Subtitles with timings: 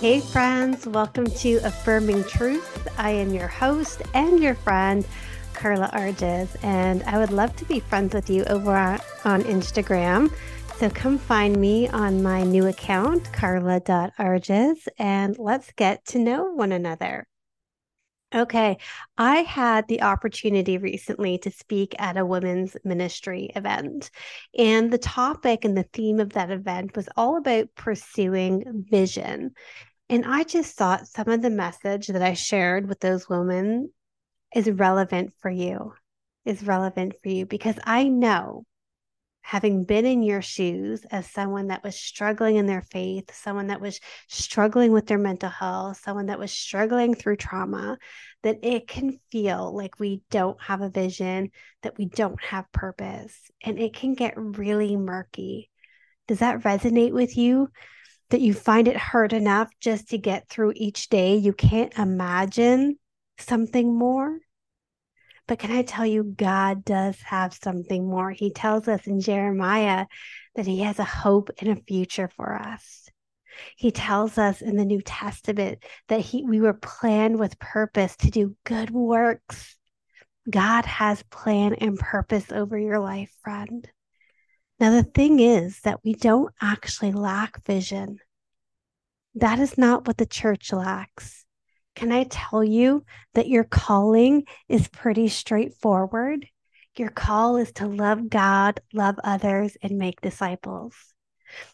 [0.00, 2.86] Hey, friends, welcome to Affirming Truth.
[2.98, 5.06] I am your host and your friend,
[5.54, 8.74] Carla Arges, and I would love to be friends with you over
[9.24, 10.30] on Instagram.
[10.76, 16.72] So come find me on my new account, carla.arges, and let's get to know one
[16.72, 17.26] another.
[18.34, 18.76] Okay,
[19.16, 24.10] I had the opportunity recently to speak at a women's ministry event.
[24.58, 29.52] And the topic and the theme of that event was all about pursuing vision.
[30.08, 33.90] And I just thought some of the message that I shared with those women
[34.54, 35.94] is relevant for you,
[36.44, 38.64] is relevant for you because I know
[39.46, 43.80] having been in your shoes as someone that was struggling in their faith, someone that
[43.80, 47.96] was struggling with their mental health, someone that was struggling through trauma,
[48.42, 51.50] that it can feel like we don't have a vision,
[51.82, 55.70] that we don't have purpose, and it can get really murky.
[56.26, 57.70] Does that resonate with you?
[58.30, 61.36] That you find it hard enough just to get through each day?
[61.36, 62.98] You can't imagine
[63.38, 64.38] something more?
[65.46, 68.32] But can I tell you, God does have something more.
[68.32, 70.06] He tells us in Jeremiah
[70.56, 73.08] that He has a hope and a future for us.
[73.76, 78.30] He tells us in the New Testament that he, we were planned with purpose to
[78.30, 79.76] do good works.
[80.48, 83.88] God has plan and purpose over your life, friend.
[84.78, 88.18] Now, the thing is that we don't actually lack vision.
[89.34, 91.44] That is not what the church lacks.
[91.94, 93.04] Can I tell you
[93.34, 96.46] that your calling is pretty straightforward?
[96.98, 100.94] Your call is to love God, love others, and make disciples.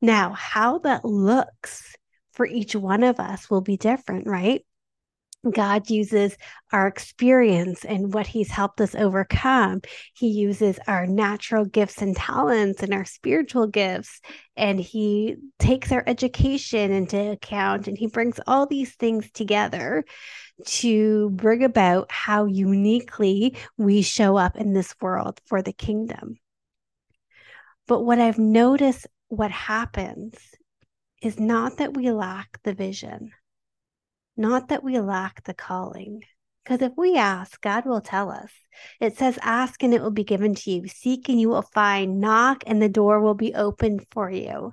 [0.00, 1.96] Now, how that looks
[2.32, 4.64] for each one of us will be different, right?
[5.50, 6.36] God uses
[6.72, 9.82] our experience and what He's helped us overcome.
[10.14, 14.20] He uses our natural gifts and talents and our spiritual gifts,
[14.56, 20.04] and He takes our education into account and He brings all these things together
[20.64, 26.38] to bring about how uniquely we show up in this world for the kingdom.
[27.86, 30.36] But what I've noticed, what happens
[31.20, 33.32] is not that we lack the vision
[34.36, 36.22] not that we lack the calling.
[36.64, 38.50] Because if we ask, God will tell us.
[38.98, 40.88] It says, Ask and it will be given to you.
[40.88, 42.20] Seek and you will find.
[42.20, 44.72] Knock and the door will be opened for you.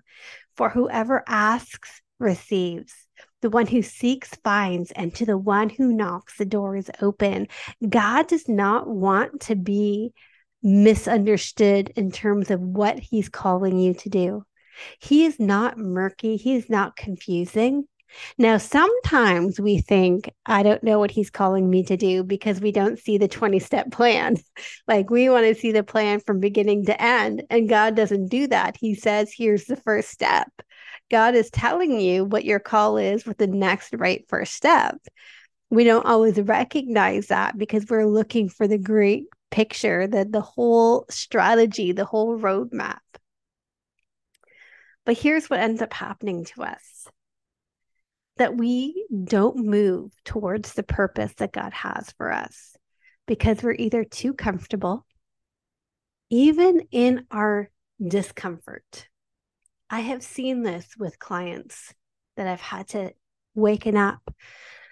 [0.55, 2.93] For whoever asks receives.
[3.41, 7.47] The one who seeks finds, and to the one who knocks, the door is open.
[7.87, 10.13] God does not want to be
[10.61, 14.43] misunderstood in terms of what he's calling you to do.
[14.99, 17.85] He is not murky, he is not confusing.
[18.37, 22.71] Now, sometimes we think, I don't know what he's calling me to do because we
[22.71, 24.37] don't see the 20 step plan.
[24.87, 27.43] like we want to see the plan from beginning to end.
[27.49, 28.77] And God doesn't do that.
[28.77, 30.49] He says, here's the first step.
[31.09, 34.97] God is telling you what your call is with the next right first step.
[35.69, 41.05] We don't always recognize that because we're looking for the great picture, that the whole
[41.09, 42.99] strategy, the whole roadmap.
[45.05, 47.07] But here's what ends up happening to us
[48.41, 52.75] that we don't move towards the purpose that God has for us
[53.27, 55.05] because we're either too comfortable,
[56.31, 57.69] even in our
[58.03, 59.07] discomfort.
[59.91, 61.93] I have seen this with clients
[62.35, 63.13] that I've had to
[63.53, 64.33] waken up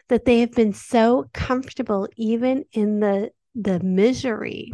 [0.10, 4.74] that they have been so comfortable even in the the misery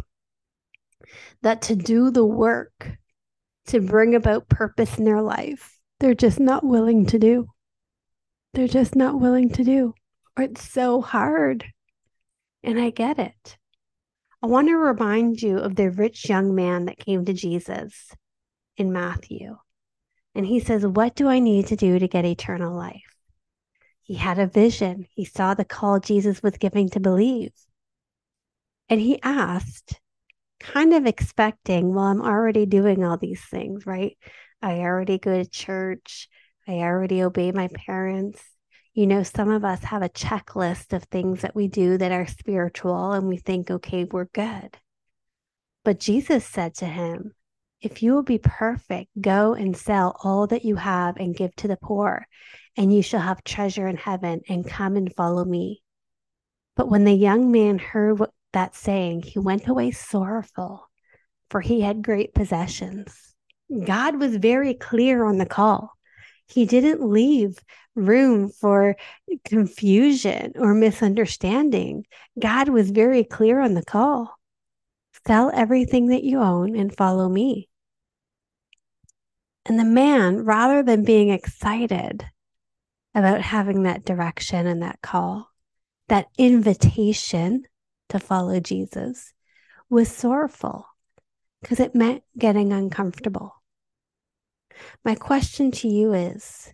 [1.40, 2.98] that to do the work
[3.68, 7.46] to bring about purpose in their life they're just not willing to do
[8.56, 9.92] they're just not willing to do,
[10.36, 11.66] or it's so hard.
[12.62, 13.58] And I get it.
[14.42, 18.12] I want to remind you of the rich young man that came to Jesus
[18.78, 19.58] in Matthew.
[20.34, 23.02] And he says, What do I need to do to get eternal life?
[24.02, 25.06] He had a vision.
[25.10, 27.52] He saw the call Jesus was giving to believe.
[28.88, 30.00] And he asked,
[30.60, 34.16] kind of expecting, Well, I'm already doing all these things, right?
[34.62, 36.30] I already go to church.
[36.68, 38.42] I already obey my parents.
[38.92, 42.26] You know, some of us have a checklist of things that we do that are
[42.26, 44.76] spiritual and we think, okay, we're good.
[45.84, 47.32] But Jesus said to him,
[47.80, 51.68] If you will be perfect, go and sell all that you have and give to
[51.68, 52.26] the poor,
[52.76, 55.82] and you shall have treasure in heaven, and come and follow me.
[56.74, 60.88] But when the young man heard what, that saying, he went away sorrowful,
[61.50, 63.34] for he had great possessions.
[63.84, 65.95] God was very clear on the call.
[66.46, 67.58] He didn't leave
[67.94, 68.96] room for
[69.44, 72.06] confusion or misunderstanding.
[72.38, 74.38] God was very clear on the call.
[75.26, 77.68] Sell everything that you own and follow me.
[79.64, 82.24] And the man, rather than being excited
[83.14, 85.50] about having that direction and that call,
[86.08, 87.64] that invitation
[88.10, 89.32] to follow Jesus,
[89.90, 90.86] was sorrowful
[91.60, 93.55] because it meant getting uncomfortable.
[95.04, 96.72] My question to you is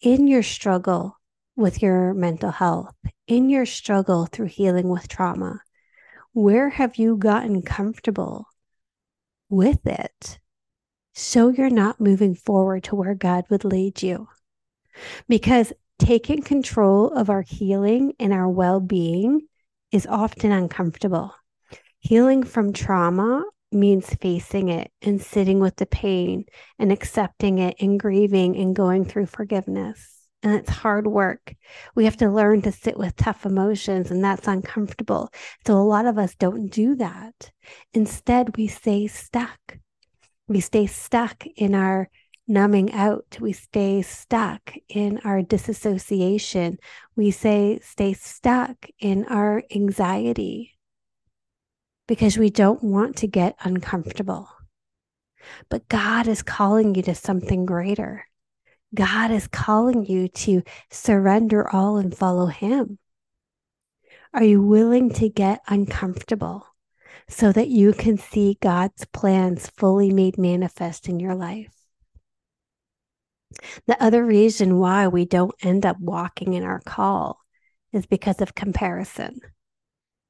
[0.00, 1.18] in your struggle
[1.56, 2.94] with your mental health,
[3.26, 5.60] in your struggle through healing with trauma,
[6.32, 8.46] where have you gotten comfortable
[9.48, 10.38] with it
[11.14, 14.28] so you're not moving forward to where God would lead you?
[15.28, 19.46] Because taking control of our healing and our well being
[19.92, 21.34] is often uncomfortable.
[22.00, 26.44] Healing from trauma means facing it and sitting with the pain
[26.78, 30.12] and accepting it and grieving and going through forgiveness.
[30.42, 31.54] And it's hard work.
[31.94, 35.32] We have to learn to sit with tough emotions, and that's uncomfortable.
[35.66, 37.50] So, a lot of us don't do that.
[37.94, 39.78] Instead, we stay stuck.
[40.46, 42.08] We stay stuck in our
[42.46, 43.38] numbing out.
[43.40, 46.78] We stay stuck in our disassociation.
[47.16, 50.75] We say, stay stuck in our anxiety
[52.06, 54.48] because we don't want to get uncomfortable.
[55.68, 58.26] But God is calling you to something greater.
[58.94, 62.98] God is calling you to surrender all and follow Him.
[64.32, 66.66] Are you willing to get uncomfortable
[67.28, 71.72] so that you can see God's plans fully made manifest in your life?
[73.86, 77.40] The other reason why we don't end up walking in our call
[77.92, 79.40] is because of comparison.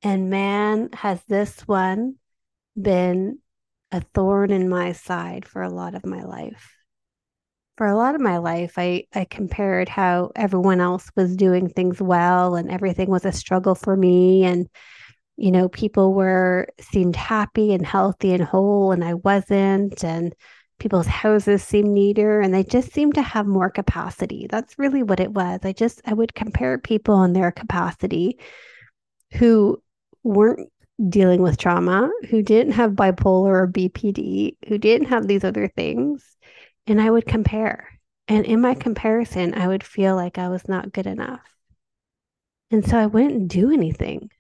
[0.03, 2.17] And man, has this one
[2.81, 3.39] been
[3.93, 6.73] a thorn in my side for a lot of my life.
[7.77, 12.01] For a lot of my life, I, I compared how everyone else was doing things
[12.01, 14.45] well and everything was a struggle for me.
[14.45, 14.69] And,
[15.37, 20.03] you know, people were seemed happy and healthy and whole, and I wasn't.
[20.05, 20.35] And
[20.79, 24.47] people's houses seemed neater and they just seemed to have more capacity.
[24.49, 25.61] That's really what it was.
[25.63, 28.39] I just, I would compare people and their capacity
[29.33, 29.83] who
[30.27, 30.71] weren't
[31.09, 36.37] dealing with trauma, who didn't have bipolar or BPD, who didn't have these other things.
[36.87, 37.99] And I would compare.
[38.29, 41.41] And in my comparison, I would feel like I was not good enough.
[42.71, 44.31] And so I wouldn't do anything.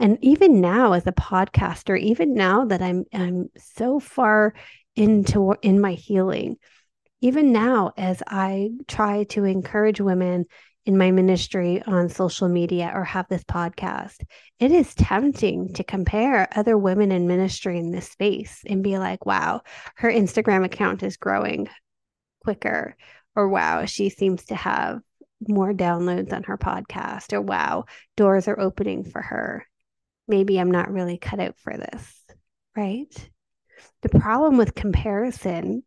[0.00, 4.54] And even now as a podcaster, even now that I'm I'm so far
[4.94, 6.56] into in my healing,
[7.20, 10.46] even now as I try to encourage women
[10.88, 14.24] in my ministry on social media or have this podcast,
[14.58, 19.26] it is tempting to compare other women in ministry in this space and be like,
[19.26, 19.60] wow,
[19.96, 21.68] her Instagram account is growing
[22.42, 22.96] quicker,
[23.36, 25.02] or wow, she seems to have
[25.46, 27.84] more downloads on her podcast, or wow,
[28.16, 29.66] doors are opening for her.
[30.26, 32.14] Maybe I'm not really cut out for this,
[32.74, 33.30] right?
[34.00, 35.82] The problem with comparison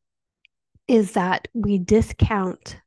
[0.88, 2.78] is that we discount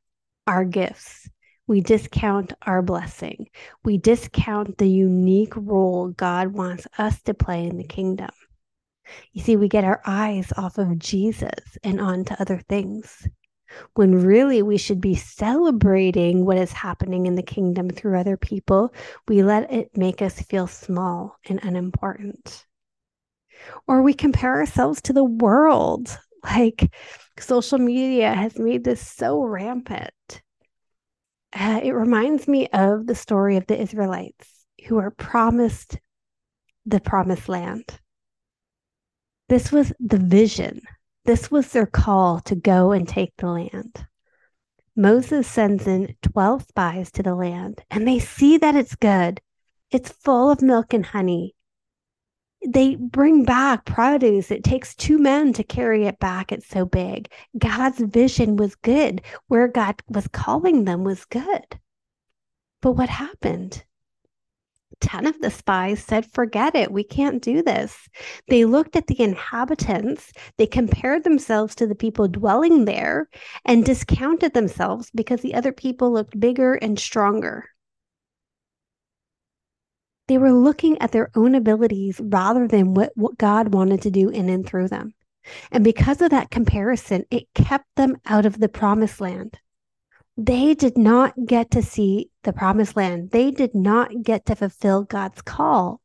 [0.47, 1.29] our gifts
[1.67, 3.47] we discount our blessing.
[3.83, 8.29] We discount the unique role God wants us to play in the kingdom.
[9.33, 13.27] You see, we get our eyes off of Jesus and onto other things
[13.95, 18.93] when really we should be celebrating what is happening in the kingdom through other people.
[19.27, 22.65] We let it make us feel small and unimportant.
[23.87, 26.17] Or we compare ourselves to the world.
[26.45, 26.93] Like
[27.39, 30.13] social media has made this so rampant
[31.55, 35.99] uh, it reminds me of the story of the Israelites who are promised
[36.85, 37.99] the promised land.
[39.49, 40.81] This was the vision.
[41.23, 44.05] This was their call to go and take the land.
[44.95, 49.41] Moses sends in 12 spies to the land, and they see that it's good.
[49.91, 51.54] It's full of milk and honey
[52.67, 54.51] they bring back produce.
[54.51, 56.51] It takes two men to carry it back.
[56.51, 57.29] It's so big.
[57.57, 59.21] God's vision was good.
[59.47, 61.79] Where God was calling them was good.
[62.81, 63.83] But what happened?
[65.01, 66.91] 10 of the spies said, Forget it.
[66.91, 68.07] We can't do this.
[68.47, 73.29] They looked at the inhabitants, they compared themselves to the people dwelling there,
[73.65, 77.69] and discounted themselves because the other people looked bigger and stronger.
[80.27, 84.29] They were looking at their own abilities rather than what, what God wanted to do
[84.29, 85.13] in and through them.
[85.71, 89.59] And because of that comparison, it kept them out of the promised land.
[90.37, 93.29] They did not get to see the promised land.
[93.31, 96.01] They did not get to fulfill God's call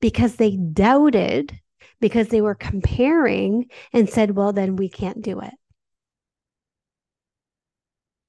[0.00, 1.58] because they doubted,
[2.00, 5.52] because they were comparing and said, well, then we can't do it.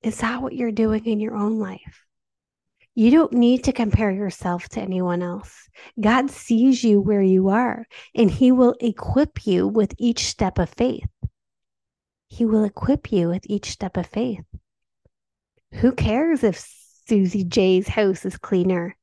[0.01, 2.05] Is that what you're doing in your own life?
[2.95, 5.69] You don't need to compare yourself to anyone else.
[5.99, 10.69] God sees you where you are, and He will equip you with each step of
[10.69, 11.07] faith.
[12.27, 14.43] He will equip you with each step of faith.
[15.73, 16.59] Who cares if
[17.07, 18.95] Susie J's house is cleaner?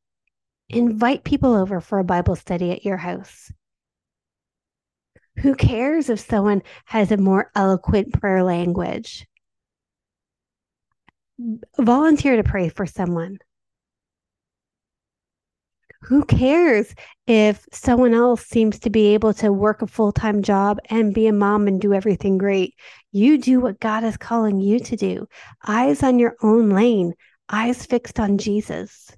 [0.68, 3.52] Invite people over for a Bible study at your house.
[5.38, 9.26] Who cares if someone has a more eloquent prayer language?
[11.78, 13.38] Volunteer to pray for someone.
[16.06, 16.94] Who cares
[17.26, 21.26] if someone else seems to be able to work a full time job and be
[21.26, 22.74] a mom and do everything great?
[23.10, 25.26] You do what God is calling you to do.
[25.66, 27.14] Eyes on your own lane,
[27.48, 29.10] eyes fixed on Jesus.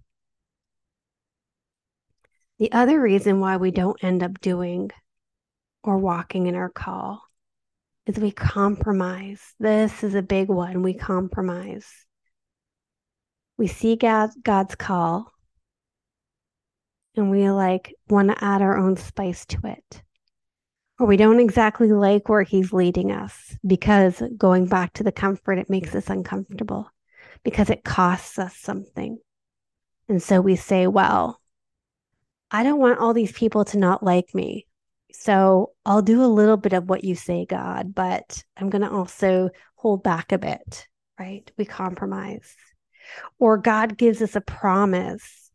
[2.58, 4.90] The other reason why we don't end up doing
[5.84, 7.22] or walking in our call
[8.06, 9.42] is we compromise.
[9.60, 10.82] This is a big one.
[10.82, 11.86] We compromise.
[13.58, 15.34] We see God, God's call
[17.18, 20.02] and we like want to add our own spice to it.
[20.98, 25.58] Or we don't exactly like where he's leading us because going back to the comfort,
[25.58, 26.90] it makes us uncomfortable
[27.44, 29.18] because it costs us something.
[30.08, 31.40] And so we say, well,
[32.50, 34.66] I don't want all these people to not like me.
[35.12, 38.90] So I'll do a little bit of what you say, God, but I'm going to
[38.90, 41.50] also hold back a bit, right?
[41.56, 42.56] We compromise.
[43.38, 45.47] Or God gives us a promise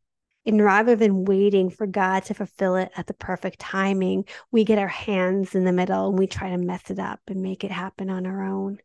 [0.46, 4.78] and rather than waiting for God to fulfill it at the perfect timing, we get
[4.78, 7.72] our hands in the middle and we try to mess it up and make it
[7.72, 8.80] happen on our own.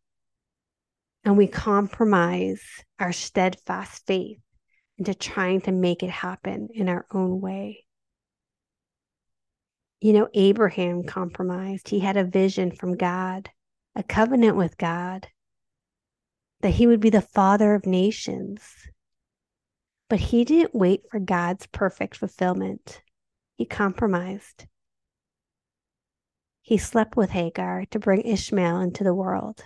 [1.25, 2.63] And we compromise
[3.01, 4.39] our steadfast faith
[4.99, 7.85] into trying to make it happen in our own way.
[10.01, 11.89] You know, Abraham compromised.
[11.89, 13.51] He had a vision from God,
[13.97, 15.27] a covenant with God,
[16.61, 18.63] that he would be the father of nations
[20.09, 23.03] but he didn't wait for God's perfect fulfillment.
[23.57, 24.67] He compromised.
[26.63, 29.65] He slept with Hagar to bring Ishmael into the world.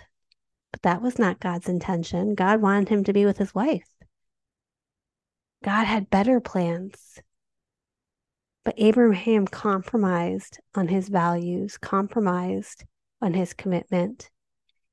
[0.71, 2.33] But that was not God's intention.
[2.33, 3.87] God wanted him to be with his wife.
[5.63, 7.21] God had better plans.
[8.65, 12.85] But Abraham compromised on his values, compromised
[13.21, 14.29] on his commitment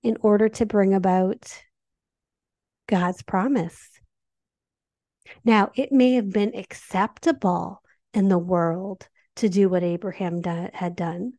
[0.02, 1.62] in order to bring about
[2.88, 3.89] God's promise.
[5.44, 7.82] Now, it may have been acceptable
[8.12, 11.34] in the world to do what Abraham do- had done,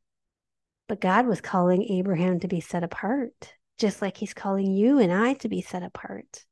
[0.87, 5.11] but God was calling Abraham to be set apart, just like he's calling you and
[5.11, 6.45] I to be set apart.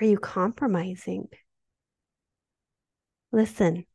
[0.00, 1.28] Are you compromising?
[3.32, 3.86] Listen,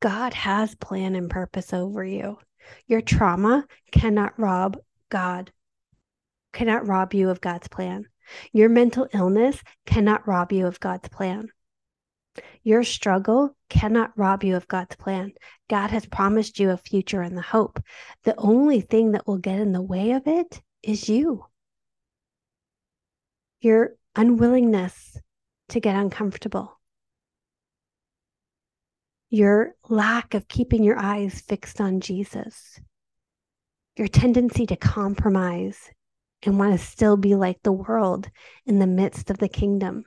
[0.00, 2.38] God has plan and purpose over you.
[2.86, 4.78] Your trauma cannot rob
[5.08, 5.52] God,
[6.52, 8.06] cannot rob you of God's plan.
[8.52, 11.48] Your mental illness cannot rob you of God's plan.
[12.62, 15.32] Your struggle cannot rob you of God's plan.
[15.68, 17.80] God has promised you a future and the hope.
[18.24, 21.46] The only thing that will get in the way of it is you.
[23.60, 25.18] Your unwillingness
[25.70, 26.78] to get uncomfortable.
[29.30, 32.78] Your lack of keeping your eyes fixed on Jesus.
[33.96, 35.90] Your tendency to compromise
[36.42, 38.28] and want to still be like the world
[38.64, 40.04] in the midst of the kingdom.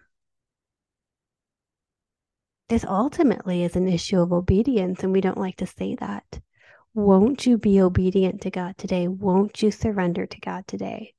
[2.70, 6.40] This ultimately is an issue of obedience, and we don't like to say that.
[6.94, 9.08] Won't you be obedient to God today?
[9.08, 11.14] Won't you surrender to God today?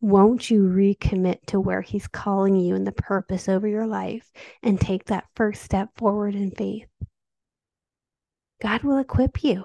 [0.00, 4.30] Won't you recommit to where He's calling you and the purpose over your life
[4.62, 6.88] and take that first step forward in faith?
[8.62, 9.64] God will equip you.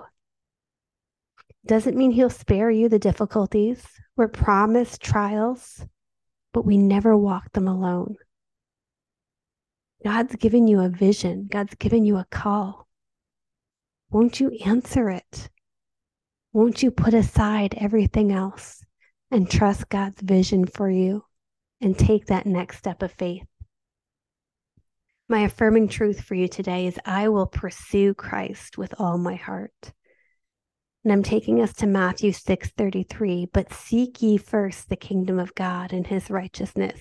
[1.65, 3.85] Doesn't mean He'll spare you the difficulties.
[4.19, 5.85] We're promised trials,
[6.51, 8.17] but we never walk them alone.
[10.03, 12.89] God's given you a vision, God's given you a call.
[14.11, 15.49] Won't you answer it?
[16.51, 18.83] Won't you put aside everything else
[19.31, 21.23] and trust God's vision for you
[21.79, 23.47] and take that next step of faith?
[25.29, 29.93] My affirming truth for you today is I will pursue Christ with all my heart.
[31.03, 35.93] And I'm taking us to Matthew 6:33, but seek ye first the kingdom of God
[35.93, 36.99] and his righteousness,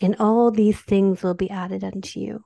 [0.00, 2.44] and all these things will be added unto you.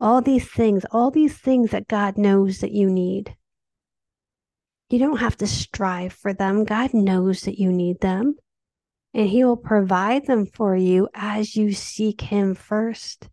[0.00, 3.36] All these things, all these things that God knows that you need.
[4.88, 6.64] You don't have to strive for them.
[6.64, 8.36] God knows that you need them.
[9.12, 13.28] And He will provide them for you as you seek Him first,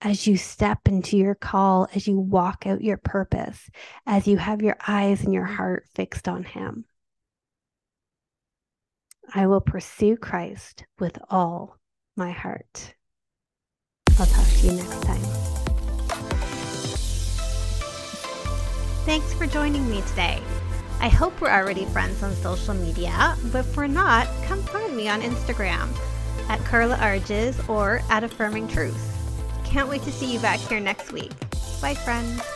[0.00, 3.70] as you step into your call, as you walk out your purpose,
[4.06, 6.84] as you have your eyes and your heart fixed on Him.
[9.34, 11.78] I will pursue Christ with all
[12.16, 12.94] my heart.
[14.18, 15.56] I'll talk to you next time.
[19.04, 20.40] Thanks for joining me today.
[21.00, 25.08] I hope we're already friends on social media, but if we're not, come find me
[25.08, 25.88] on Instagram
[26.48, 29.25] at Carla Arges or at Affirming Truth.
[29.66, 31.32] Can't wait to see you back here next week.
[31.82, 32.55] Bye, friends.